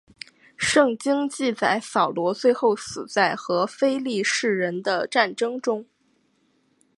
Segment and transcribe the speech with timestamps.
[0.57, 5.85] 圣经记载扫罗最后死在和非利士人的战争中。